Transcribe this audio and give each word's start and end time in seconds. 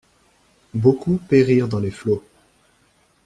Beaucoup 0.73 1.17
périrent 1.17 1.67
dans 1.67 1.77
les 1.77 1.91
flots. 1.91 2.23